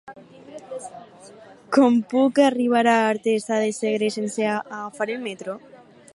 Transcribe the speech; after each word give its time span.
Com 1.77 1.99
puc 2.13 2.43
arribar 2.47 2.83
a 2.95 2.97
Artesa 3.11 3.61
de 3.67 3.69
Segre 3.83 4.11
sense 4.19 4.51
agafar 4.57 5.13
el 5.17 5.25
metro? 5.29 5.61